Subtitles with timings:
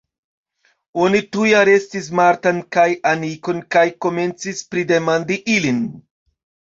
[1.07, 5.83] Oni tuj arestis Martan kaj Anikon kaj komencis pridemandi ilin.